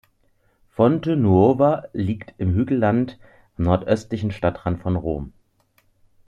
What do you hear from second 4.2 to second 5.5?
Stadtrand von Rom.